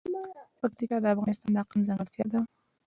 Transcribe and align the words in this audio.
پکتیکا 0.59 0.97
د 1.01 1.05
افغانستان 1.13 1.49
د 1.53 1.57
اقلیم 1.61 1.83
ځانګړتیا 1.87 2.25
ده. 2.31 2.39